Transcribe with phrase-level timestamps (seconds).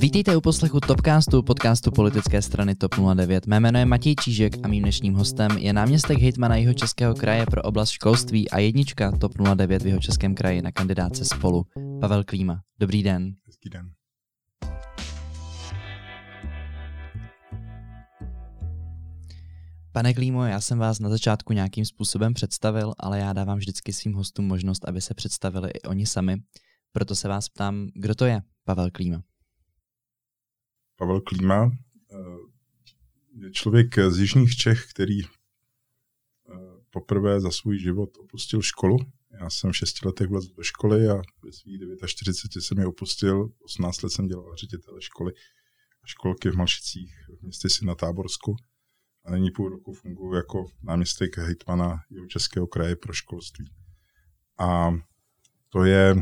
[0.00, 3.46] Vítejte u poslechu Topcastu, podcastu politické strany TOP 09.
[3.46, 7.46] Mé jméno je Matěj Čížek a mým dnešním hostem je náměstek hejtmana jeho českého kraje
[7.46, 11.66] pro oblast školství a jednička TOP 09 v jeho českém kraji na kandidáce spolu,
[12.00, 12.62] Pavel Klíma.
[12.80, 13.34] Dobrý den.
[13.46, 13.90] Hezký den.
[19.92, 24.14] Pane Klímo, já jsem vás na začátku nějakým způsobem představil, ale já dávám vždycky svým
[24.14, 26.36] hostům možnost, aby se představili i oni sami.
[26.92, 29.22] Proto se vás ptám, kdo to je Pavel Klíma?
[30.98, 31.70] Pavel Klíma
[32.12, 32.16] eh,
[33.32, 35.28] je člověk z Jižních Čech, který eh,
[36.90, 38.96] poprvé za svůj život opustil školu.
[39.40, 43.50] Já jsem v šesti letech vlezl do školy a ve svých 49 jsem je opustil.
[43.64, 45.32] 18 let jsem dělal ředitele školy
[46.02, 48.56] a školky v Malšicích v městě si na Táborsku.
[49.24, 53.70] A nyní půl roku funguji jako náměstek hejtmana Českého kraje pro školství.
[54.58, 54.90] A
[55.68, 56.16] to je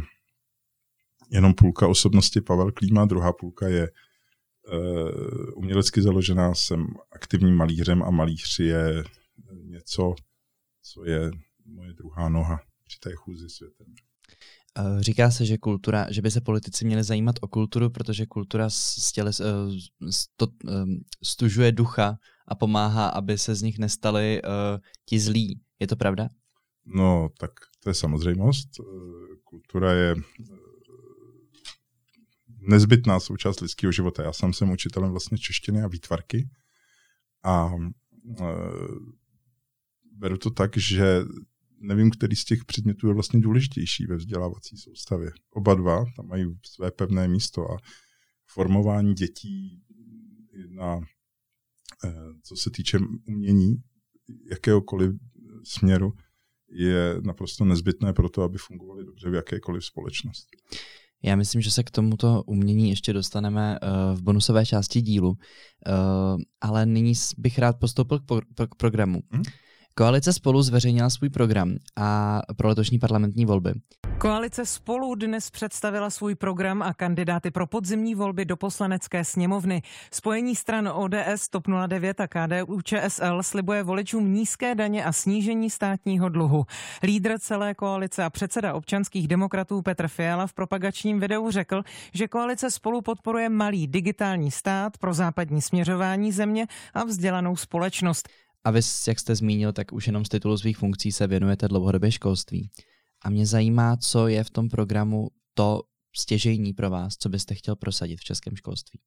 [1.30, 3.90] jenom půlka osobnosti Pavel Klíma, druhá půlka je
[5.54, 9.04] umělecky založená, jsem aktivním malířem a malíř je
[9.62, 10.14] něco,
[10.82, 11.30] co je
[11.66, 13.86] moje druhá noha při té chůzi světem.
[14.78, 18.70] Eh, říká se, že kultura, že by se politici měli zajímat o kulturu, protože kultura
[18.70, 19.74] stěle, uh,
[20.10, 20.46] sto,
[21.24, 24.42] stužuje ducha a pomáhá, aby se z nich nestali
[25.04, 25.60] ti zlí.
[25.80, 26.28] Je to pravda?
[26.84, 27.50] No, tak
[27.82, 28.68] to je samozřejmost.
[29.44, 30.14] Kultura je
[32.66, 34.22] nezbytná součást lidského života.
[34.22, 36.48] Já sám jsem učitelem vlastně češtiny a výtvarky
[37.44, 37.70] a
[38.40, 38.44] e,
[40.12, 41.20] beru to tak, že
[41.80, 45.30] nevím, který z těch předmětů je vlastně důležitější ve vzdělávací soustavě.
[45.50, 47.76] Oba dva tam mají své pevné místo a
[48.46, 49.82] formování dětí
[50.68, 51.00] na,
[52.04, 53.76] e, co se týče umění,
[54.50, 55.10] jakéhokoliv
[55.64, 56.12] směru,
[56.68, 60.56] je naprosto nezbytné pro to, aby fungovaly dobře v jakékoliv společnosti.
[61.26, 65.36] Já myslím, že se k tomuto umění ještě dostaneme uh, v bonusové části dílu, uh,
[66.60, 69.20] ale nyní bych rád postoupil k, pro- k programu.
[69.30, 69.42] Hmm?
[69.98, 73.74] Koalice spolu zveřejnila svůj program a pro letošní parlamentní volby.
[74.18, 79.82] Koalice spolu dnes představila svůj program a kandidáty pro podzimní volby do poslanecké sněmovny.
[80.12, 86.28] Spojení stran ODS, TOP 09 a KDU ČSL slibuje voličům nízké daně a snížení státního
[86.28, 86.64] dluhu.
[87.02, 91.82] Lídr celé koalice a předseda občanských demokratů Petr Fiala v propagačním videu řekl,
[92.12, 98.28] že koalice spolu podporuje malý digitální stát pro západní směřování země a vzdělanou společnost.
[98.66, 102.12] A vy, jak jste zmínil, tak už jenom z titulu svých funkcí se věnujete dlouhodobě
[102.12, 102.70] školství.
[103.22, 105.82] A mě zajímá, co je v tom programu to
[106.16, 109.00] stěžejní pro vás, co byste chtěl prosadit v českém školství.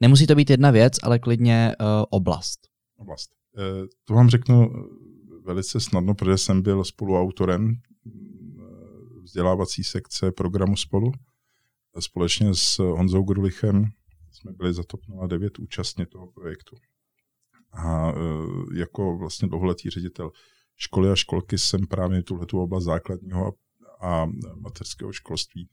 [0.00, 2.60] Nemusí to být jedna věc, ale klidně uh, oblast.
[2.96, 3.30] Oblast.
[3.56, 4.80] Uh, to vám řeknu eh,
[5.46, 7.76] velice snadno, protože jsem byl spoluautorem
[9.22, 11.12] vzdělávací sekce programu Spolu.
[11.98, 13.84] Společně s Honzou Grulichem
[14.32, 16.76] jsme byli za TOP 09 účastně toho projektu.
[17.76, 18.12] A
[18.74, 20.30] jako vlastně dlouholetý ředitel
[20.76, 23.52] školy a školky jsem právě tuhletu oblast základního
[24.00, 24.26] a
[24.60, 25.68] mateřského školství,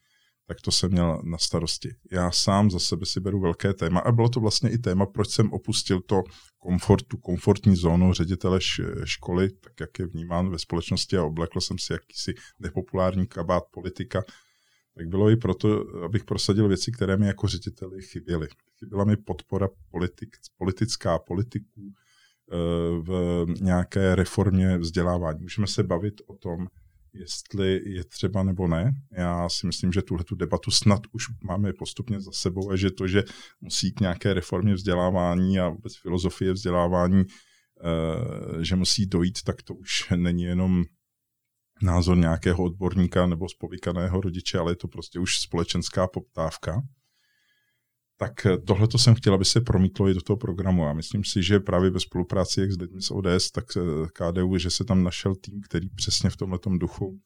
[0.48, 1.90] tak to jsem měl na starosti.
[2.12, 5.30] Já sám za sebe si beru velké téma a bylo to vlastně i téma, proč
[5.30, 6.24] jsem opustil to
[6.60, 8.60] komfort, tu komfortní zónu ředitele
[9.04, 14.24] školy, tak jak je vnímán ve společnosti a oblekl jsem si jakýsi nepopulární kabát politika,
[14.98, 18.48] tak bylo i proto, abych prosadil věci, které mi jako řediteli chyběly.
[18.80, 21.94] Chyběla mi podpora politik, politická politiků,
[23.02, 25.40] v nějaké reformě vzdělávání.
[25.42, 26.68] Můžeme se bavit o tom,
[27.14, 28.92] jestli je třeba nebo ne.
[29.12, 32.92] Já si myslím, že tuhle tu debatu snad už máme postupně za sebou a že
[32.92, 33.24] to, že
[33.62, 39.74] musí k nějaké reformě vzdělávání a vůbec filozofie vzdělávání, eh, že musí dojít, tak to
[39.74, 40.84] už není jenom
[41.84, 46.84] názor nějakého odborníka nebo spovykaného rodiče, ale je to prostě už společenská poptávka
[48.18, 50.86] tak eh, tohle to jsem chtěl, aby se promítlo i do toho programu.
[50.86, 53.82] A myslím si, že právě ve spolupráci jak s lidmi z ODS, tak eh,
[54.14, 57.20] KDU, že se tam našel tým, který přesně v tomhle duchu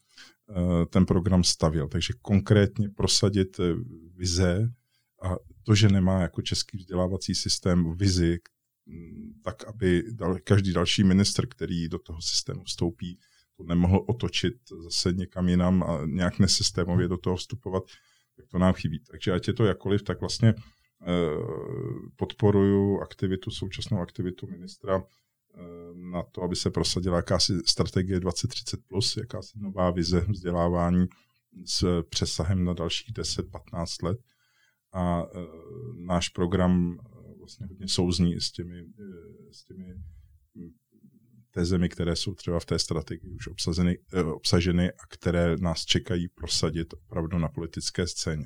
[0.50, 1.88] eh, ten program stavil.
[1.88, 3.58] Takže konkrétně prosadit
[4.16, 4.72] vize
[5.24, 8.40] a to, že nemá jako český vzdělávací systém vizi,
[8.86, 10.04] mm, tak aby
[10.44, 13.20] každý další minister, který do toho systému vstoupí,
[13.58, 17.84] to nemohl otočit zase někam jinam a nějak nesystémově do toho vstupovat,
[18.36, 19.00] tak to nám chybí.
[19.12, 20.56] Takže ať je to jakoliv, tak vlastně
[21.02, 25.62] Eh, podporuju aktivitu, současnou aktivitu ministra eh,
[25.94, 31.08] na to, aby se prosadila jakási strategie 2030+, plus, jakási nová vize vzdělávání
[31.66, 34.20] s přesahem na dalších 10-15 let.
[34.94, 35.40] A eh,
[36.06, 36.98] náš program
[37.40, 38.86] vlastně hodně souzní s těmi,
[39.52, 39.96] s těmi
[41.58, 43.98] hm, tezemi, které jsou třeba v té strategii už obsazeny,
[44.34, 48.46] obsaženy a které nás čekají prosadit opravdu na politické scéně.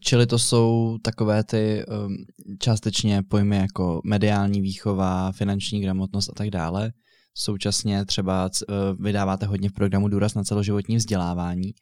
[0.00, 2.16] čili to jsou takové ty um,
[2.60, 6.92] částečně pojmy jako mediální výchova, finanční gramotnost a tak dále.
[7.34, 11.72] Současně třeba uh, vydáváte hodně v programu důraz na celoživotní vzdělávání.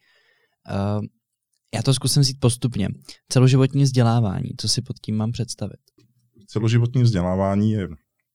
[1.75, 2.87] Já to zkusím vzít postupně.
[3.29, 5.79] Celoživotní vzdělávání, co si pod tím mám představit?
[6.47, 7.87] Celoživotní vzdělávání je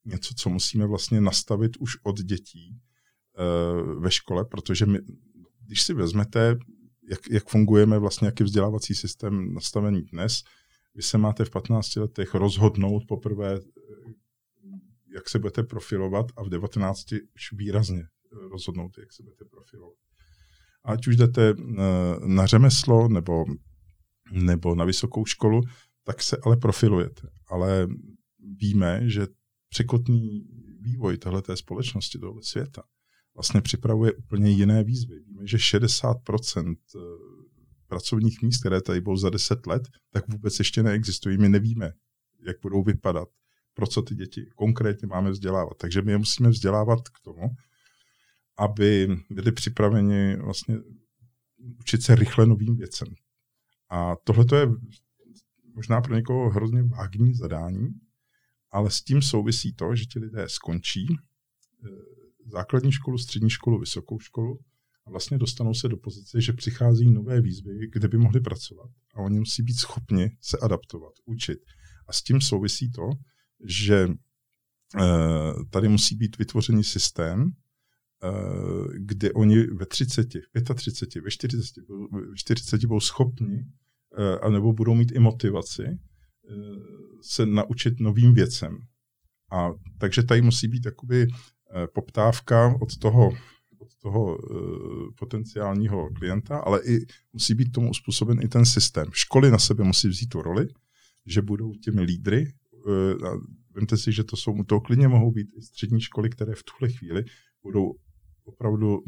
[0.05, 2.81] něco, co musíme vlastně nastavit už od dětí
[3.99, 4.99] ve škole, protože my,
[5.67, 6.57] když si vezmete,
[7.11, 10.43] jak, jak fungujeme vlastně, jaký vzdělávací systém nastavený dnes,
[10.95, 13.61] vy se máte v 15 letech rozhodnout poprvé,
[15.15, 18.03] jak se budete profilovat a v 19 už výrazně
[18.51, 19.97] rozhodnout, jak se budete profilovat.
[20.85, 21.83] Ať už jdete eh,
[22.27, 23.45] na řemeslo nebo,
[24.33, 25.61] nebo na vysokou školu,
[26.05, 27.29] tak se ale profilujete.
[27.47, 27.89] Ale
[28.61, 29.27] víme, že
[29.73, 30.47] překotný
[30.81, 32.83] vývoj této společnosti, tohle světa,
[33.35, 35.21] vlastně připravuje úplně jiné výzvy.
[35.21, 36.99] Víme, že 60% eh,
[37.87, 41.39] pracovních míst, které tady budou za 10 let, tak vůbec ještě neexistují.
[41.39, 41.93] My nevíme,
[42.47, 43.29] jak budou vypadat,
[43.75, 45.75] pro co ty děti konkrétně máme vzdělávat.
[45.81, 47.43] Takže my je musíme vzdělávat k tomu,
[48.59, 50.79] aby byli připraveni vlastně
[51.81, 53.09] učit se rychle novým věcem.
[53.91, 54.67] A tohle je
[55.75, 57.89] možná pro někoho hrozně vágní zadání,
[58.73, 61.89] ale s tím souvisí to, že ti lidé skončí eh,
[62.53, 64.61] základní školu, střední školu, vysokou školu
[65.07, 68.91] a vlastně dostanou se do pozice, že přichází nové výzvy, kde by mohli pracovat.
[69.15, 71.59] A oni musí být schopni se adaptovat, učit.
[72.07, 73.11] A s tím souvisí to,
[73.65, 74.09] že
[75.01, 77.51] eh, tady musí být vytvořený systém,
[78.25, 78.29] eh,
[78.99, 81.77] kde oni ve 30, v 35, ve 40,
[82.31, 83.67] ve 40 budou schopni,
[84.43, 85.83] anebo budou mít i motivaci
[87.23, 88.79] se naučit novým věcem.
[89.53, 91.27] A takže tady musí být jakoby
[91.75, 93.33] Eh, poptávka od toho,
[93.79, 99.07] od toho uh, potenciálního klienta, ale i musí být tomu uspůsoben i ten systém.
[99.13, 100.69] Školy na sebe musí vzít tu roli,
[101.27, 102.53] že budou těmi lídry.
[103.27, 103.31] A
[103.75, 106.93] vemte si, že to jsou, to klidně mohou být i střední školy, které v tuhle
[106.93, 107.25] chvíli
[107.63, 107.95] budou
[108.45, 109.03] opravdu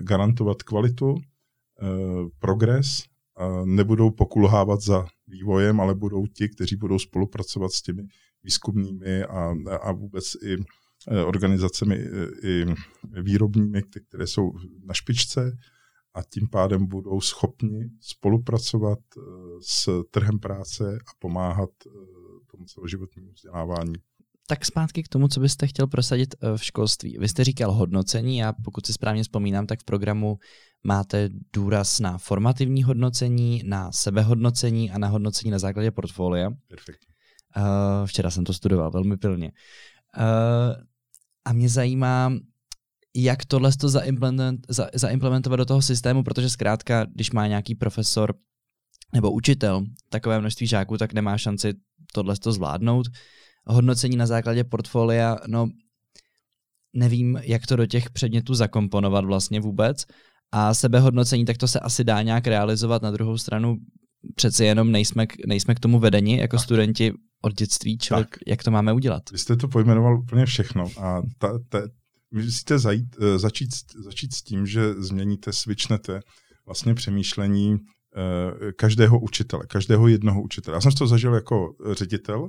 [0.00, 1.14] garantovat kvalitu,
[2.38, 3.04] progres,
[3.64, 8.02] nebudou pokulhávat za vývojem, ale budou ti, kteří budou spolupracovat s těmi
[8.44, 10.56] výzkumnými a, a vůbec i
[11.08, 12.64] Eh, organizacemi eh, i
[13.22, 14.52] výrobními, které jsou
[14.84, 15.56] na špičce
[16.14, 19.20] a tím pádem budou schopni spolupracovat eh,
[19.68, 21.70] s trhem práce a pomáhat
[22.50, 23.94] tomu celoživotnímu vzdělávání.
[24.48, 27.18] Tak zpátky k tomu, co byste chtěl prosadit v školství.
[27.18, 30.38] Vy jste říkal hodnocení a pokud si správně vzpomínám, tak v programu
[30.84, 36.50] máte důraz na formativní hodnocení, na sebehodnocení a na hodnocení na základě portfolia.
[36.68, 37.00] Perfekt.
[38.06, 39.52] včera jsem to studoval velmi pilně.
[41.44, 42.32] A mě zajímá,
[43.16, 48.34] jak tohle to zaimplement, za, zaimplementovat do toho systému, protože zkrátka, když má nějaký profesor
[49.14, 51.74] nebo učitel takové množství žáků, tak nemá šanci
[52.12, 53.06] tohle to zvládnout.
[53.66, 55.68] Hodnocení na základě portfolia, no
[56.92, 60.06] nevím, jak to do těch předmětů zakomponovat vlastně vůbec.
[60.52, 63.02] A sebehodnocení, tak to se asi dá nějak realizovat.
[63.02, 63.76] Na druhou stranu
[64.34, 66.64] přeci jenom nejsme, nejsme k tomu vedeni jako tak.
[66.64, 67.12] studenti
[67.42, 68.36] od dětství, čili tak.
[68.46, 69.22] jak to máme udělat?
[69.32, 71.82] Vy jste to pojmenoval úplně všechno a ta, ta,
[72.30, 73.68] musíte zajít, eh, začít,
[74.04, 76.20] začít s tím, že změníte, switchnete
[76.66, 80.76] vlastně přemýšlení eh, každého učitele, každého jednoho učitele.
[80.76, 82.48] Já jsem to zažil jako ředitel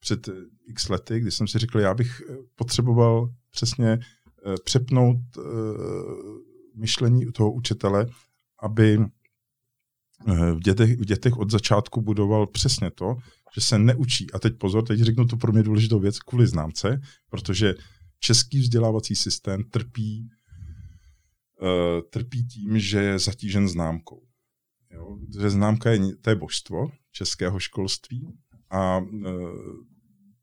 [0.00, 0.28] před
[0.68, 2.22] x lety, kdy jsem si řekl, já bych
[2.56, 3.98] potřeboval přesně
[4.64, 5.16] přepnout
[6.74, 8.06] myšlení toho učitele,
[8.62, 8.98] aby
[10.54, 13.16] v dětech, v dětech od začátku budoval přesně to,
[13.54, 14.30] že se neučí.
[14.32, 17.00] A teď pozor, teď řeknu tu pro mě důležitou věc kvůli známce,
[17.30, 17.74] protože
[18.18, 20.30] český vzdělávací systém trpí,
[21.62, 21.68] uh,
[22.10, 24.22] trpí tím, že je zatížen známkou.
[24.90, 25.18] Jo?
[25.40, 28.38] Že známka je, to je božstvo českého školství
[28.70, 29.04] a uh,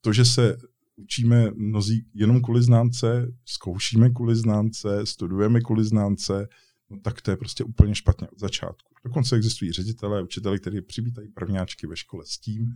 [0.02, 0.58] to, že se
[0.98, 6.48] učíme mnozí jenom kvůli známce, zkoušíme kvůli známce, studujeme kvůli známce,
[6.90, 8.94] no tak to je prostě úplně špatně od začátku.
[9.04, 12.74] Dokonce existují ředitelé, učitelé, kteří přivítají prvňáčky ve škole s tím,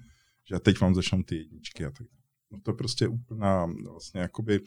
[0.50, 2.08] že teď vám začnou ty jedničky a tak
[2.52, 4.60] No to je prostě úplná, vlastně jakoby,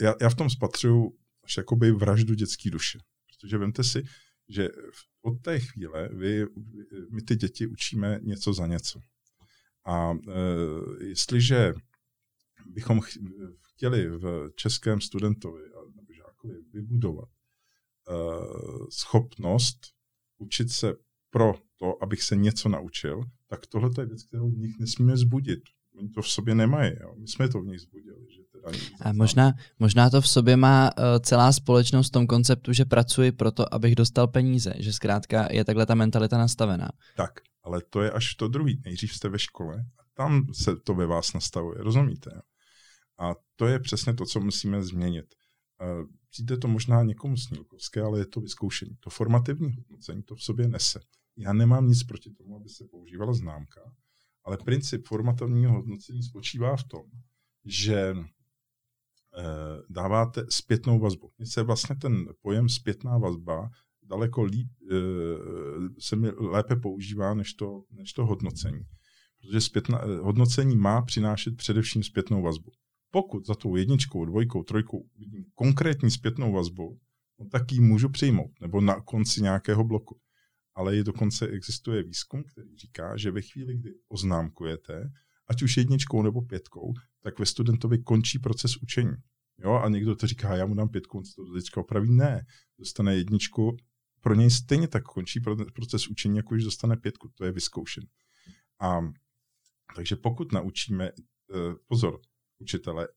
[0.00, 2.98] já, já v tom spatřuju až jakoby vraždu dětské duše.
[3.26, 4.02] Protože vemte si,
[4.48, 4.68] že
[5.22, 6.46] od té chvíle vy,
[7.10, 9.00] my ty děti učíme něco za něco.
[9.86, 10.16] A e,
[11.04, 11.74] jestliže
[12.76, 13.00] bychom
[13.72, 15.62] chtěli v českém studentovi
[15.96, 18.14] nebo žákovi vybudovat e,
[18.90, 19.78] schopnost
[20.38, 20.94] učit se
[21.30, 25.60] pro to, abych se něco naučil, tak tohle je věc, kterou v nich nesmíme zbudit.
[25.98, 26.92] Oni to v sobě nemají.
[27.00, 27.14] Jo.
[27.18, 28.26] My jsme to v nich zbudili.
[28.36, 32.72] Že teda a možná, možná to v sobě má uh, celá společnost v tom konceptu,
[32.72, 34.74] že pracuji pro to, abych dostal peníze.
[34.78, 36.88] Že zkrátka je takhle ta mentalita nastavená.
[37.16, 37.40] Tak.
[37.62, 38.82] ale to je až to druhý.
[38.84, 42.30] Nejdřív jste ve škole a tam se to ve vás nastavuje, rozumíte?
[42.34, 42.40] Jo?
[43.18, 45.34] A to je přesně to, co musíme změnit.
[46.30, 48.96] Přijde to možná někomu snílkovské, ale je to vyzkoušení.
[49.00, 51.00] To formativní hodnocení to v sobě nese.
[51.36, 53.80] Já nemám nic proti tomu, aby se používala známka,
[54.44, 57.02] ale princip formativního hodnocení spočívá v tom,
[57.64, 59.44] že eh,
[59.90, 61.30] dáváte zpětnou vazbu.
[61.38, 63.70] Mně se vlastně ten pojem zpětná vazba
[64.02, 64.94] daleko líp, eh,
[65.98, 68.80] se mi lépe používá než to, než to hodnocení.
[69.40, 72.70] Protože zpětná, eh, hodnocení má přinášet především zpětnou vazbu.
[73.16, 77.00] Pokud za tou jedničkou, dvojkou, trojkou vidím konkrétní zpětnou vazbu,
[77.38, 80.20] no tak ji můžu přijmout, nebo na konci nějakého bloku.
[80.74, 85.10] Ale je dokonce existuje výzkum, který říká, že ve chvíli, kdy oznámkujete,
[85.48, 89.16] ať už jedničkou nebo pětkou, tak ve studentovi končí proces učení.
[89.58, 92.10] Jo, a někdo to říká, já mu dám pětku, on se to teďka opraví.
[92.10, 92.46] Ne,
[92.78, 93.76] dostane jedničku,
[94.20, 95.40] pro něj stejně tak končí
[95.74, 98.04] proces učení, jako když dostane pětku, to je vyzkoušen.
[98.80, 99.00] A
[99.96, 102.20] takže pokud naučíme, eh, pozor,
[102.58, 103.08] učitele,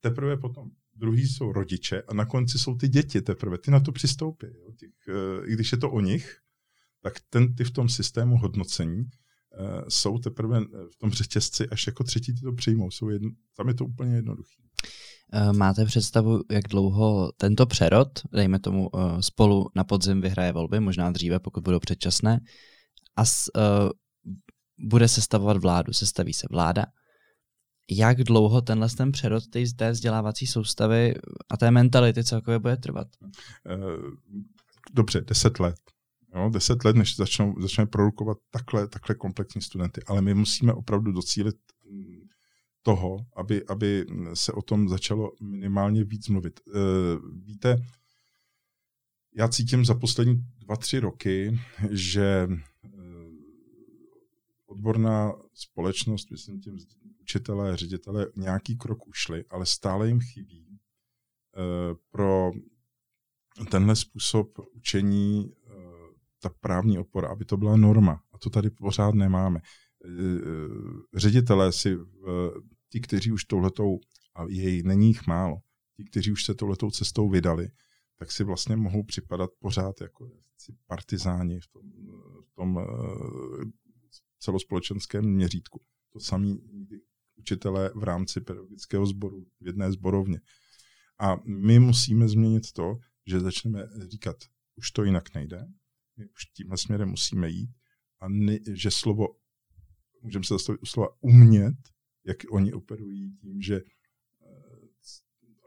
[0.00, 3.92] teprve potom druhý jsou rodiče a na konci jsou ty děti teprve, ty na to
[3.92, 4.46] přistoupí.
[4.46, 4.72] Jo?
[4.76, 6.36] Těch, eh, I když je to o nich,
[7.02, 9.08] tak ten, ty v tom systému hodnocení uh,
[9.88, 12.90] jsou teprve v tom řetězci, až jako třetí ty to přijmou.
[12.90, 14.62] Jsou jedno, tam je to úplně jednoduché.
[15.52, 21.40] Máte představu, jak dlouho tento přerod, dejme tomu spolu na podzim vyhraje volby, možná dříve,
[21.40, 22.40] pokud budou předčasné,
[23.16, 23.90] a s, uh,
[24.88, 26.86] bude sestavovat vládu, sestaví se vláda.
[27.96, 31.14] Jak dlouho tenhle ten přerod té, té vzdělávací soustavy
[31.50, 33.08] a té mentality celkově bude trvat?
[34.92, 35.76] Dobře, deset let.
[36.34, 40.00] Jo, deset let, než začnou, začneme produkovat takhle, takhle komplexní studenty.
[40.06, 41.56] Ale my musíme opravdu docílit
[42.82, 46.60] toho, aby, aby se o tom začalo minimálně víc mluvit.
[46.60, 46.72] E,
[47.32, 47.76] víte,
[49.36, 52.58] já cítím za poslední dva, tři roky, že e,
[54.66, 56.78] odborná společnost, myslím tím
[57.32, 60.78] učitelé, ředitelé, nějaký krok ušli, ale stále jim chybí e,
[62.10, 62.50] pro
[63.70, 65.52] tenhle způsob učení
[66.42, 68.22] ta právní opora, aby to byla norma.
[68.32, 69.60] A to tady pořád nemáme.
[71.14, 71.96] Ředitelé si
[72.88, 73.98] ti, kteří už touhletou,
[74.34, 75.56] a jej není jich málo,
[75.96, 77.68] ti, kteří už se touhletou cestou vydali,
[78.18, 80.30] tak si vlastně mohou připadat pořád jako
[80.86, 81.82] partizáni v tom,
[82.42, 83.64] v tom eh,
[84.38, 85.80] celospolečenském měřítku.
[86.12, 86.60] To samý
[87.42, 90.40] učitelé v rámci pedagogického sboru, v jedné zborovně.
[91.18, 94.36] A my musíme změnit to, že začneme říkat,
[94.74, 95.66] už to jinak nejde,
[96.16, 97.70] my už tímhle směrem musíme jít
[98.20, 99.26] a ne, že slovo,
[100.22, 101.74] můžeme se zastavit u slova umět,
[102.24, 103.82] jak oni operují tím, že eh,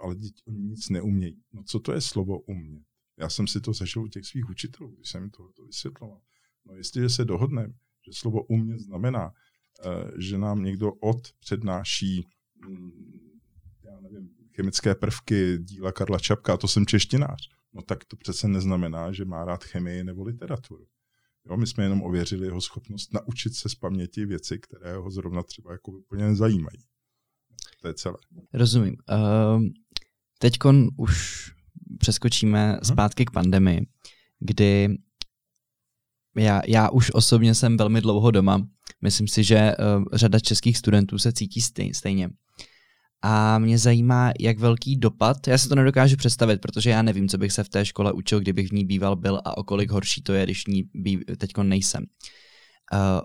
[0.01, 1.43] ale děti, oni nic neumějí.
[1.53, 2.83] No co to je slovo umět?
[3.17, 6.21] Já jsem si to zažil u těch svých učitelů, když jsem jim to, to vysvětloval.
[6.65, 7.73] No jestliže se dohodneme,
[8.05, 9.33] že slovo umět znamená,
[10.17, 12.27] že nám někdo od přednáší
[12.67, 12.91] um,
[13.83, 18.47] já nevím, chemické prvky díla Karla Čapka, a to jsem češtinář, no tak to přece
[18.47, 20.85] neznamená, že má rád chemii nebo literaturu.
[21.49, 25.43] Jo, my jsme jenom ověřili jeho schopnost naučit se z paměti věci, které ho zrovna
[25.43, 26.79] třeba jako úplně nezajímají.
[27.81, 28.17] To je celé.
[28.53, 28.95] Rozumím.
[29.11, 29.63] Uh,
[30.39, 31.45] teďkon už
[31.99, 33.87] přeskočíme zpátky k pandemii,
[34.39, 34.97] kdy
[36.37, 38.67] já, já už osobně jsem velmi dlouho doma.
[39.01, 42.29] Myslím si, že uh, řada českých studentů se cítí stej, stejně.
[43.21, 47.37] A mě zajímá, jak velký dopad, já se to nedokážu představit, protože já nevím, co
[47.37, 50.21] bych se v té škole učil, kdybych v ní býval byl a o kolik horší
[50.21, 50.83] to je, když v ní
[51.37, 52.05] teď nejsem.
[52.93, 53.21] Uh,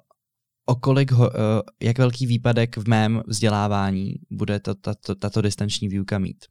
[0.66, 1.34] o kolik, ho, uh,
[1.82, 6.44] jak velký výpadek v mém vzdělávání bude to, tato, tato distanční výuka mít?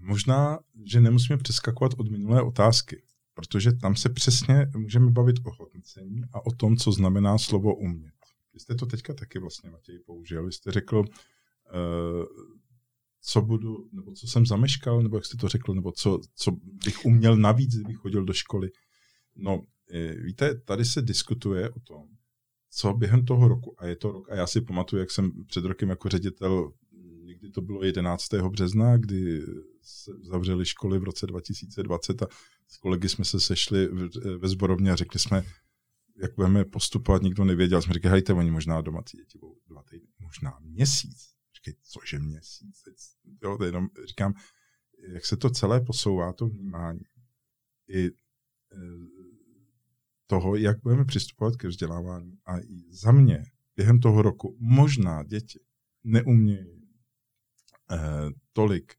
[0.00, 3.02] Možná, že nemusíme přeskakovat od minulé otázky,
[3.34, 8.14] protože tam se přesně můžeme bavit o hodnocení a o tom, co znamená slovo umět.
[8.54, 10.46] Vy jste to teďka taky vlastně, Matěj, použil.
[10.46, 12.24] Vy jste řekl, uh,
[13.20, 16.50] co budu, nebo co jsem zameškal, nebo jak jste to řekl, nebo co, co
[16.84, 18.70] bych uměl navíc, kdybych chodil do školy.
[19.36, 22.08] No, eh, víte, tady se diskutuje o tom,
[22.70, 25.64] co během toho roku, a je to rok, a já si pamatuju, jak jsem před
[25.64, 26.72] rokem jako ředitel,
[27.44, 28.34] někdy to bylo 11.
[28.34, 29.42] března, kdy
[29.82, 32.26] se zavřely školy v roce 2020 a
[32.68, 33.88] s kolegy jsme se sešli
[34.38, 35.44] ve zborovně a řekli jsme,
[36.16, 37.82] jak budeme postupovat, nikdo nevěděl.
[37.82, 41.34] Jsme říkali, hejte, oni možná doma ty děti budou dva týdny, možná měsíc.
[41.56, 42.82] Říkej, cože měsíc?
[43.42, 44.34] Jo, to jenom říkám,
[45.12, 47.04] jak se to celé posouvá, to vnímání.
[47.88, 48.10] I e,
[50.26, 52.38] toho, jak budeme přistupovat ke vzdělávání.
[52.46, 53.44] A i za mě,
[53.76, 55.60] během toho roku, možná děti
[56.04, 56.83] neumějí
[58.52, 58.92] tolik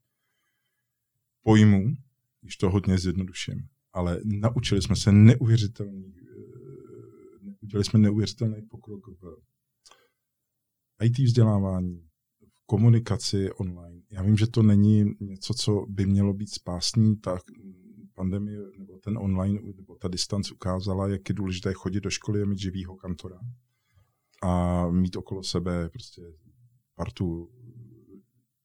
[1.42, 1.94] pojmů,
[2.40, 6.26] když to hodně zjednoduším, ale naučili jsme se neuvěřitelných
[7.66, 9.36] udělali jsme neuvěřitelný pokrok v
[11.02, 12.08] IT vzdělávání,
[12.40, 14.02] v komunikaci online.
[14.10, 17.38] Já vím, že to není něco, co by mělo být spásný, ta
[18.14, 22.46] pandemie nebo ten online nebo ta distance ukázala, jak je důležité chodit do školy a
[22.46, 23.40] mít živýho kantora
[24.42, 26.22] a mít okolo sebe prostě
[26.94, 27.50] partu,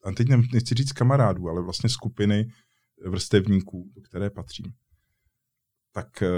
[0.04, 2.52] a teď nechci říct kamarádů, ale vlastně skupiny
[3.06, 4.66] vrstevníků, do které patřím.
[5.92, 6.30] Tak eh,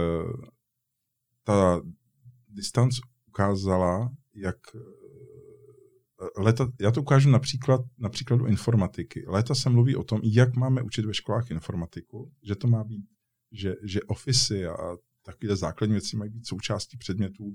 [1.43, 1.82] ta
[2.50, 4.79] distance ukázala, jak eh,
[6.38, 9.25] leta, já to ukážu například, například do informatiky.
[9.27, 13.05] Léta se mluví o tom, jak máme učit ve školách informatiku, že to má být,
[13.51, 14.75] že, že ofisy a
[15.24, 17.53] takové základní věci mají být součástí předmětů,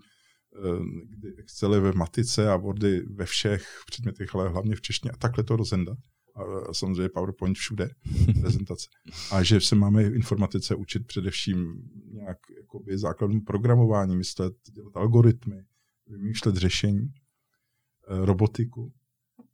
[1.05, 5.45] kdy Excel ve matice a Wordy ve všech předmětech, ale hlavně v češtině a takhle
[5.45, 5.99] to rozendat.
[6.35, 7.90] A samozřejmě PowerPoint všude,
[8.40, 8.88] prezentace.
[9.33, 15.64] A že se máme v informatice učit především nějak jakoby základním programování, myslet, dělat algoritmy,
[16.07, 18.93] vymýšlet řešení, eh, robotiku.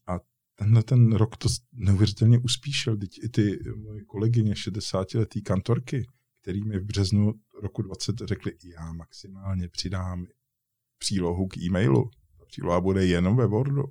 [0.06, 0.20] A
[0.54, 2.96] tenhle ten rok to neuvěřitelně uspíšil.
[2.96, 6.06] Teď i ty moje kolegyně 60-letý kantorky,
[6.42, 10.26] který mi v březnu roku 20 řekli, já maximálně přidám
[11.04, 12.10] přílohu k e-mailu.
[12.38, 13.82] Ta příloha bude jenom ve Wordu.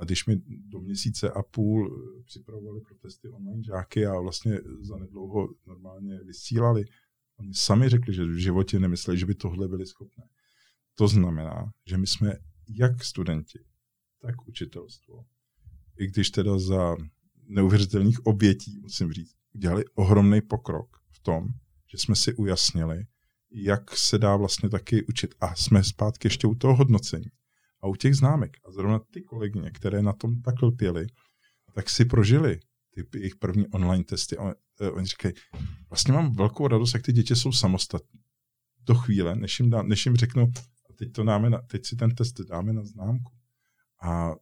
[0.00, 1.90] A když mi do měsíce a půl
[2.24, 6.84] připravovali pro testy online žáky a vlastně za nedlouho normálně vysílali,
[7.38, 10.24] oni sami řekli, že v životě nemysleli, že by tohle byli schopné.
[10.94, 12.36] To znamená, že my jsme
[12.68, 13.58] jak studenti,
[14.20, 15.24] tak učitelstvo,
[15.98, 16.96] i když teda za
[17.48, 21.48] neuvěřitelných obětí, musím říct, udělali ohromný pokrok v tom,
[21.90, 23.06] že jsme si ujasnili,
[23.54, 25.34] jak se dá vlastně taky učit.
[25.40, 27.30] A jsme zpátky ještě u toho hodnocení.
[27.80, 31.06] A u těch známek, a zrovna ty kolegyně, které na tom tak lpěly,
[31.74, 32.60] tak si prožili
[32.94, 34.36] ty jejich první online testy.
[34.36, 35.34] A eh, oni říkají,
[35.90, 38.20] vlastně mám velkou radost, jak ty děti jsou samostatní.
[38.80, 40.42] Do chvíle, než jim, dá, než jim řeknu,
[40.90, 43.32] a teď, to dáme na, teď si ten test dáme na známku.
[44.02, 44.34] A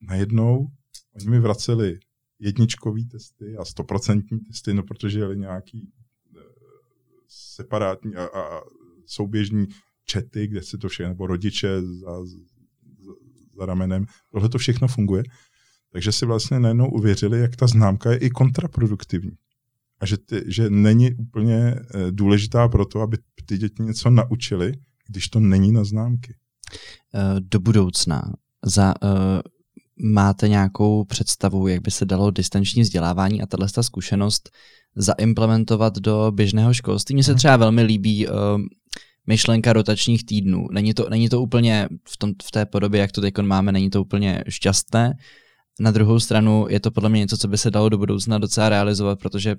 [0.00, 0.68] najednou
[1.14, 1.98] oni mi vraceli
[2.38, 5.92] jedničkový testy a stoprocentní testy, no protože jeli nějaký
[7.32, 8.60] separátní a, a
[9.06, 9.66] souběžní
[10.04, 12.36] čety, kde si to všechno, nebo rodiče za, za,
[13.56, 15.22] za ramenem, tohle to všechno funguje.
[15.92, 19.32] Takže si vlastně najednou uvěřili, jak ta známka je i kontraproduktivní.
[20.00, 24.72] A že, ty, že není úplně eh, důležitá pro to, aby ty děti něco naučili,
[25.08, 26.34] když to není na známky.
[27.14, 28.32] Eh, do budoucna
[28.64, 29.10] za, uh,
[30.02, 34.50] máte nějakou představu, jak by se dalo distanční vzdělávání a tahle zkušenost
[34.96, 37.14] zaimplementovat do běžného školství?
[37.14, 37.38] Mně se mhm.
[37.38, 38.34] třeba velmi líbí uh,
[39.26, 40.66] myšlenka rotačních týdnů.
[40.72, 43.90] Není to, není to úplně v, tom, v té podobě, jak to teď máme, není
[43.90, 45.14] to úplně šťastné.
[45.80, 48.68] Na druhou stranu je to podle mě něco, co by se dalo do budoucna docela
[48.68, 49.56] realizovat, protože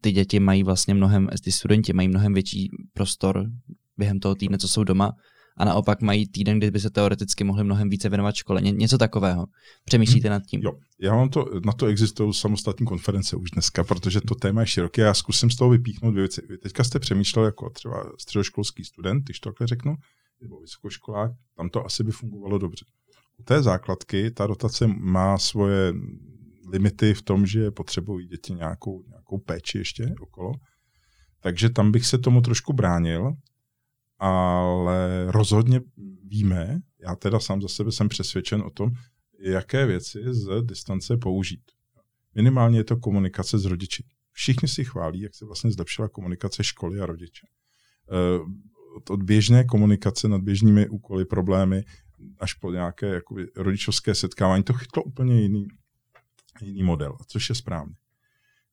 [0.00, 3.50] ty děti mají vlastně mnohem, ty studenti mají mnohem větší prostor
[3.96, 5.12] během toho týdne, co jsou doma
[5.58, 8.62] a naopak mají týden, kdy by se teoreticky mohli mnohem více věnovat škole.
[8.62, 9.46] Ně, něco takového.
[9.84, 10.32] Přemýšlíte hmm.
[10.32, 10.60] nad tím?
[10.62, 14.66] Jo, já mám to, na to existují samostatní konference už dneska, protože to téma je
[14.66, 15.02] široké.
[15.02, 16.42] Já zkusím z toho vypíchnout dvě věci.
[16.48, 19.94] Vy teďka jste přemýšlel jako třeba středoškolský student, když to takhle řeknu,
[20.42, 22.84] nebo vysokoškolák, tam to asi by fungovalo dobře.
[23.38, 25.92] U té základky ta rotace má svoje
[26.72, 30.52] limity v tom, že potřebují děti nějakou, nějakou péči ještě okolo.
[31.40, 33.32] Takže tam bych se tomu trošku bránil
[34.18, 35.80] ale rozhodně
[36.24, 38.90] víme, já teda sám za sebe jsem přesvědčen o tom,
[39.40, 41.62] jaké věci z distance použít.
[42.34, 44.04] Minimálně je to komunikace s rodiči.
[44.32, 47.46] Všichni si chválí, jak se vlastně zlepšila komunikace školy a rodiče.
[48.12, 48.40] Eh,
[49.10, 51.84] od běžné komunikace nad běžnými úkoly, problémy,
[52.38, 55.66] až po nějaké jakoby, rodičovské setkávání, to chytlo úplně jiný,
[56.60, 57.94] jiný model, což je správně.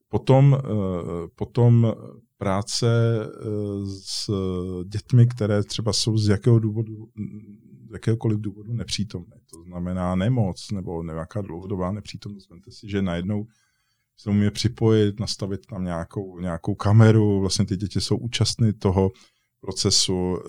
[0.09, 1.93] Potom, eh, potom
[2.37, 2.87] práce
[3.25, 3.29] eh,
[4.03, 4.31] s
[4.85, 7.07] dětmi, které třeba jsou z jakého důvodu,
[7.89, 9.35] z jakéhokoliv důvodu nepřítomné.
[9.51, 12.49] To znamená nemoc nebo nějaká dlouhodobá nepřítomnost.
[12.49, 13.45] Vemte si, že najednou
[14.17, 19.11] se umíme připojit, nastavit tam nějakou, nějakou kameru, vlastně ty děti jsou účastny toho
[19.61, 20.39] procesu,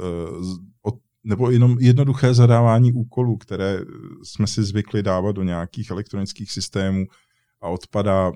[0.86, 0.90] eh,
[1.24, 3.80] nebo jenom jednoduché zadávání úkolů, které
[4.22, 7.06] jsme si zvykli dávat do nějakých elektronických systémů
[7.60, 8.32] a odpadá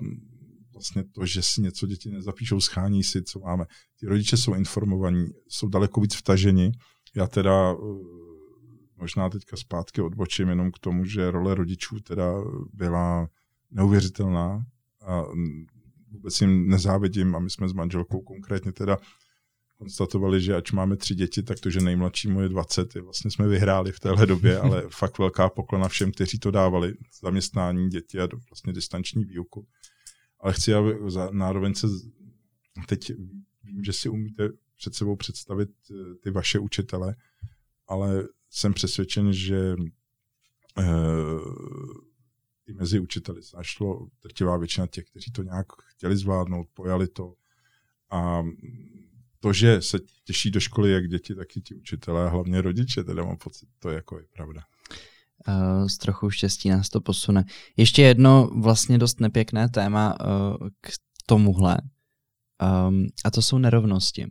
[0.81, 3.65] vlastně to, že si něco děti nezapíšou, schání si, co máme.
[3.99, 6.71] Ty rodiče jsou informovaní, jsou daleko víc vtaženi.
[7.15, 7.75] Já teda eh,
[8.97, 12.33] možná teďka zpátky odbočím jenom k tomu, že role rodičů teda
[12.73, 13.27] byla
[13.71, 14.65] neuvěřitelná
[15.01, 15.23] a
[16.11, 18.97] vůbec jim nezávidím a my jsme s manželkou konkrétně teda
[19.77, 23.47] konstatovali, že ač máme tři děti, tak to, že nejmladšímu je 20, je vlastně jsme
[23.47, 28.27] vyhráli v téhle době, ale fakt velká poklona všem, kteří to dávali, zaměstnání děti a
[28.49, 29.67] vlastně distanční výuku
[30.41, 30.95] ale chci, aby
[31.37, 31.87] zároveň se
[32.87, 33.11] teď
[33.63, 35.69] vím, že si umíte před sebou představit
[36.23, 37.15] ty vaše učitele,
[37.87, 39.75] ale jsem přesvědčen, že
[42.67, 47.33] i mezi učiteli se našlo drtivá většina těch, kteří to nějak chtěli zvládnout, pojali to.
[48.09, 48.43] A
[49.39, 53.25] to, že se těší do školy jak děti, tak i ti učitelé, hlavně rodiče, teda
[53.25, 54.61] mám pocit, to je jako je pravda.
[55.47, 57.43] Uh, s trochu štěstí nás to posune.
[57.77, 60.89] Ještě jedno vlastně dost nepěkné téma uh, k
[61.25, 61.77] tomuhle.
[62.87, 64.25] Um, a to jsou nerovnosti.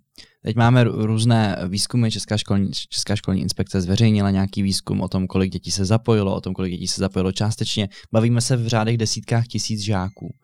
[0.44, 5.52] Teď máme různé výzkumy, Česká školní, Česká školní inspekce zveřejnila nějaký výzkum o tom, kolik
[5.52, 7.88] dětí se zapojilo, o tom, kolik dětí se zapojilo částečně.
[8.12, 10.34] Bavíme se v řádech desítkách tisíc žáků.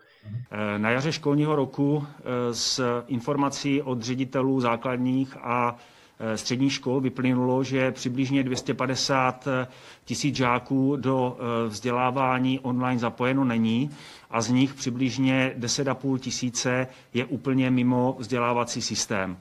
[0.50, 2.07] Eh, na jaře školního roku
[2.52, 5.95] z eh, informací od ředitelů základních a eh,
[6.35, 9.48] středních škol vyplynulo, že přibližně 250
[10.05, 13.90] tisíc žáků do vzdělávání online zapojeno není
[14.31, 19.37] a z nich přibližně 10,5 tisíce je úplně mimo vzdělávací systém.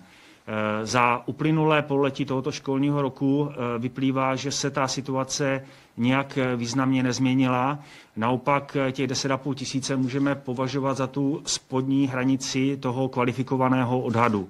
[0.84, 5.66] Za uplynulé pololetí tohoto školního roku vyplývá, že se ta situace
[5.98, 7.80] nějak významně nezměnila.
[8.16, 14.50] Naopak těch 10,5 tisíce můžeme považovat za tu spodní hranici toho kvalifikovaného odhadu.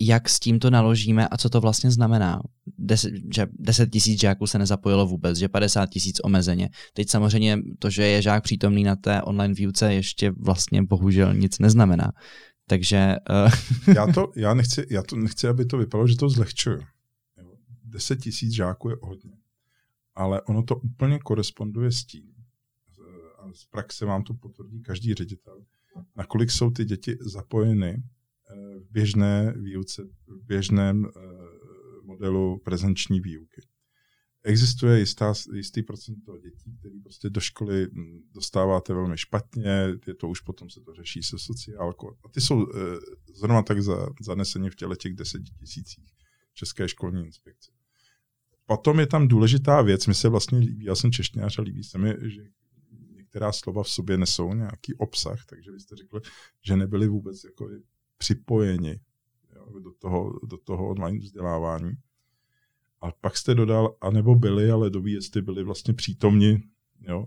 [0.00, 2.40] Jak s tímto naložíme a co to vlastně znamená?
[2.78, 6.68] Deset, že 10 tisíc žáků se nezapojilo vůbec, že 50 tisíc omezeně.
[6.92, 11.58] Teď samozřejmě to, že je žák přítomný na té online výuce, ještě vlastně bohužel nic
[11.58, 12.12] neznamená.
[12.66, 13.16] Takže...
[13.30, 13.94] Uh...
[13.94, 16.80] já, to, já, nechci, já to nechci, aby to vypadalo, že to zlehčuju.
[17.84, 19.40] 10 tisíc žáků je hodně
[20.20, 22.34] ale ono to úplně koresponduje s tím,
[23.38, 25.64] a z praxe vám to potvrdí každý ředitel,
[26.16, 28.02] nakolik jsou ty děti zapojeny
[28.56, 31.20] v běžné výuce, v běžném eh,
[32.02, 33.62] modelu prezenční výuky.
[34.42, 40.28] Existuje jistá, jistý procento dětí, které prostě do školy hm, dostáváte velmi špatně, je to
[40.28, 42.10] už potom se to řeší se sociálkou.
[42.24, 42.76] A ty jsou eh,
[43.34, 46.12] zrovna tak za, zaneseni v těle těch deseti tisících
[46.54, 47.72] České školní inspekce.
[48.66, 51.98] Potom je tam důležitá věc, mi se vlastně líbí, já jsem češtňář a líbí se
[51.98, 52.42] mi, že
[53.16, 56.20] některá slova v sobě nesou nějaký obsah, takže vy jste řekli,
[56.66, 57.68] že nebyli vůbec jako
[58.20, 59.00] připojeni
[59.56, 61.92] jo, do, toho, do toho online vzdělávání.
[63.00, 66.62] A pak jste dodal, anebo byli, ale doví, jestli byli vlastně přítomni.
[67.00, 67.26] Jo.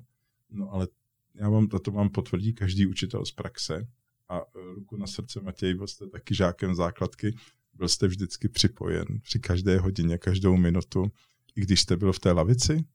[0.52, 0.88] No ale
[1.36, 3.88] já vám, to vám potvrdí každý učitel z praxe.
[4.30, 4.42] A e,
[4.76, 7.36] ruku na srdce, Matěj, byl jste taky žákem základky,
[7.74, 11.12] byl jste vždycky připojen při každé hodině, každou minutu
[11.56, 12.86] i když jste byl v té lavici?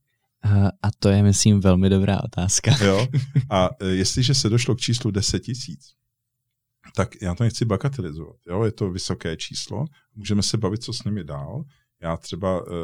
[0.82, 2.84] A to je, myslím, velmi dobrá otázka.
[2.84, 3.08] Jo?
[3.50, 5.94] A e, jestliže se došlo k číslu 10 tisíc,
[6.94, 8.36] tak já to nechci bagatelizovat.
[8.46, 8.64] Jo?
[8.64, 11.64] Je to vysoké číslo, můžeme se bavit, co s nimi dál.
[12.00, 12.74] Já třeba, e,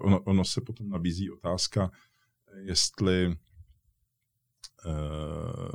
[0.00, 1.90] ono, ono se potom nabízí otázka,
[2.56, 3.36] jestli e,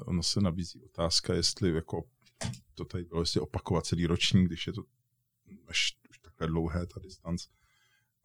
[0.06, 2.04] ono se nabízí otázka, jestli jako
[2.76, 4.84] to tady bylo, jestli opakovat celý ročník, když je to
[5.68, 7.50] až už takhle dlouhé ta distance,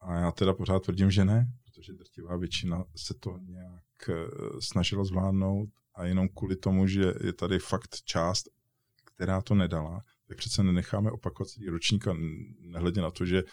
[0.05, 4.13] a já teda pořád tvrdím, že ne, protože drtivá většina se to nějak eh,
[4.59, 8.49] snažila zvládnout a jenom kvůli tomu, že je tady fakt část,
[9.15, 12.13] která to nedala, tak přece nenecháme opakovat celý ročník a
[12.59, 13.43] nehledě na to, že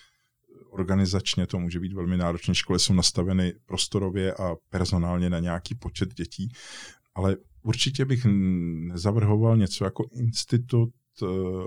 [0.70, 2.54] organizačně to může být velmi náročné.
[2.54, 6.52] Školy jsou nastaveny prostorově a personálně na nějaký počet dětí,
[7.14, 8.26] ale určitě bych
[8.88, 10.90] nezavrhoval něco jako institut
[11.22, 11.26] eh,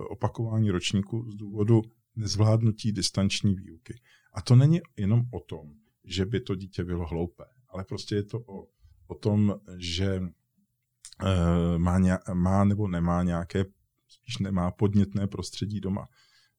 [0.09, 1.81] opakování ročníku z důvodu
[2.15, 3.99] nezvládnutí distanční výuky.
[4.33, 5.71] A to není jenom o tom,
[6.03, 8.67] že by to dítě bylo hloupé, ale prostě je to o,
[9.07, 11.99] o tom, že e, má,
[12.33, 13.65] má nebo nemá nějaké,
[14.07, 16.07] spíš nemá podnětné prostředí doma.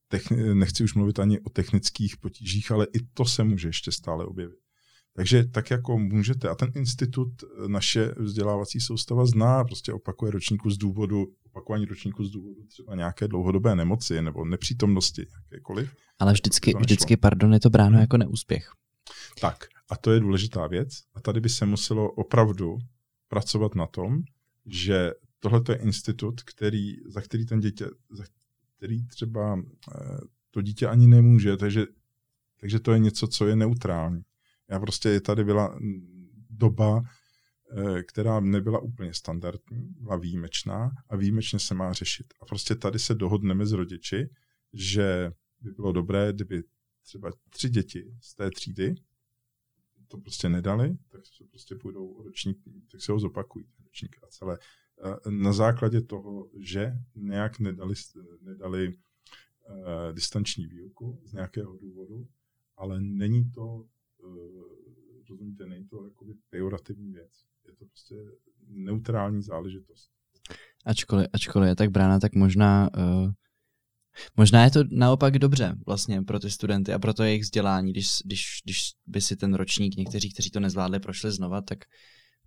[0.08, 4.24] Techni, nechci už mluvit ani o technických potížích, ale i to se může ještě stále
[4.24, 4.58] objevit.
[5.16, 7.28] Takže tak jako můžete, a ten institut
[7.66, 13.28] naše vzdělávací soustava zná, prostě opakuje ročníku z důvodu, opakování ročníku z důvodu třeba nějaké
[13.28, 15.94] dlouhodobé nemoci nebo nepřítomnosti jakékoliv.
[16.18, 18.70] Ale vždycky, vždycky, pardon, je to bráno jako neúspěch.
[19.40, 20.88] Tak, a to je důležitá věc.
[21.14, 22.78] A tady by se muselo opravdu
[23.28, 24.22] pracovat na tom,
[24.66, 28.24] že tohle je institut, který, za který ten dítě, za
[28.76, 29.62] který třeba
[29.94, 30.18] eh,
[30.50, 31.86] to dítě ani nemůže, takže,
[32.60, 34.22] takže to je něco, co je neutrální.
[34.70, 35.78] Já prostě tady byla
[36.50, 37.02] doba,
[37.70, 42.34] eh, která nebyla úplně standardní, byla výjimečná a výjimečně se má řešit.
[42.40, 44.28] A prostě tady se dohodneme s rodiči,
[44.72, 46.62] že by bylo dobré, kdyby
[47.02, 48.94] třeba tři děti z té třídy
[50.08, 52.58] to prostě nedali, tak se prostě půjdou ročník,
[52.92, 54.58] tak se ho zopakují ročník a celé.
[55.30, 57.94] Na základě toho, že nějak nedali,
[58.42, 58.94] nedali uh,
[60.12, 62.28] distanční výuku z nějakého důvodu,
[62.76, 63.86] ale není to
[64.24, 67.30] Eh, rozumíte, není to jakoby pejorativní věc.
[67.66, 68.14] Je to prostě
[68.68, 70.10] neutrální záležitost.
[70.84, 73.30] Ačkoliv, ačkoliv je tak brána, tak možná uh,
[74.36, 78.08] Možná je to naopak dobře vlastně pro ty studenty a pro to jejich vzdělání, když,
[78.24, 81.78] když, když by si ten ročník, někteří, kteří to nezvládli, prošli znova, tak...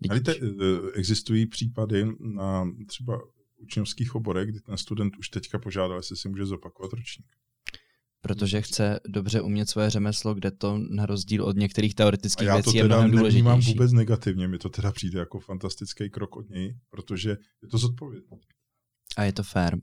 [0.01, 0.35] Víte,
[0.93, 3.19] existují případy na třeba
[3.57, 7.27] učňovských oborech, kdy ten student už teďka požádal, jestli si může zopakovat ročník.
[8.21, 12.77] Protože chce dobře umět svoje řemeslo, kde to na rozdíl od některých teoretických já věcí
[12.77, 13.43] je mnohem důležitější.
[13.43, 17.29] mám vůbec negativně, mi to teda přijde jako fantastický krok od něj, protože
[17.61, 18.37] je to zodpovědné.
[19.17, 19.77] A je to fér.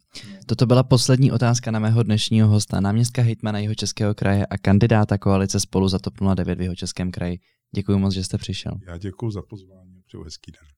[0.46, 5.18] Toto byla poslední otázka na mého dnešního hosta, náměstka hejtmana jeho českého kraje a kandidáta
[5.18, 7.38] koalice spolu za TOP 09 v jeho českém kraji.
[7.74, 8.72] Děkuji moc, že jste přišel.
[8.86, 10.68] Já děkuji za pozvání přeju hezký den.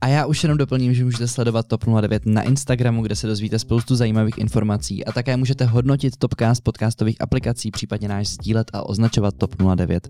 [0.00, 3.58] A já už jenom doplním, že můžete sledovat TOP 09 na Instagramu, kde se dozvíte
[3.58, 9.34] spoustu zajímavých informací a také můžete hodnotit Topcast podcastových aplikací, případně náš sdílet a označovat
[9.38, 10.08] TOP 09.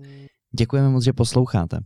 [0.57, 1.79] Děkujeme moc, že posloucháte.